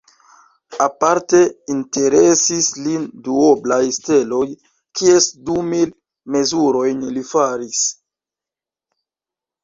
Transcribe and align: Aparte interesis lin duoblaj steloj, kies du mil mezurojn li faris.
Aparte 0.83 1.39
interesis 1.73 2.69
lin 2.85 3.03
duoblaj 3.27 3.77
steloj, 3.97 4.47
kies 5.01 5.27
du 5.49 5.57
mil 5.67 5.91
mezurojn 6.37 7.05
li 7.19 7.23
faris. 7.33 7.83